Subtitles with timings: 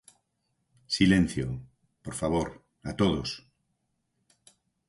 [0.95, 1.45] Silencio,
[2.03, 2.47] por favor,
[2.89, 3.29] a todos.